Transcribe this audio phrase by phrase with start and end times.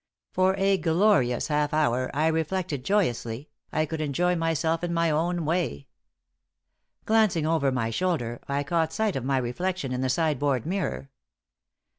[0.31, 5.45] For a glorious half hour, I reflected joyously, I could enjoy myself in my own
[5.45, 5.89] way.
[7.05, 11.11] Glancing over my shoulder, I caught sight of my reflection in the sideboard mirror.